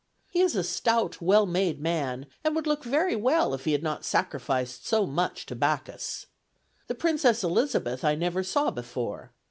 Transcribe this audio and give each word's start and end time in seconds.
He 0.31 0.41
is 0.41 0.55
a 0.55 0.63
stout, 0.63 1.21
well 1.21 1.45
made 1.45 1.79
man, 1.79 2.25
and 2.43 2.55
would 2.55 2.65
look 2.65 2.83
very 2.83 3.15
well 3.15 3.53
if 3.53 3.65
he 3.65 3.71
had 3.73 3.83
not 3.83 4.03
sacrificed 4.03 4.83
so 4.87 5.05
much 5.05 5.45
to 5.45 5.55
Bacchus. 5.55 6.25
The 6.87 6.95
Princess 6.95 7.43
Elizabeth 7.43 8.03
I 8.03 8.15
never 8.15 8.41
saw 8.41 8.71
before. 8.71 9.31